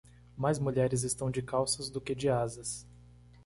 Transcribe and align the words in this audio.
Mais 0.35 0.57
mulheres 0.57 1.03
estão 1.03 1.29
de 1.29 1.43
calças 1.43 1.87
do 1.87 2.01
que 2.01 2.15
de 2.15 2.27
asas. 2.27 2.87